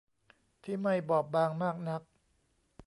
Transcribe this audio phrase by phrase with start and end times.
[0.63, 2.01] ที่ไม่บอบบางมากนัก